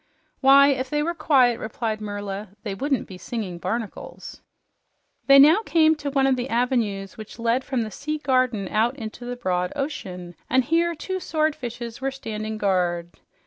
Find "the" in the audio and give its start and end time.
6.37-6.49, 7.83-7.91, 9.25-9.35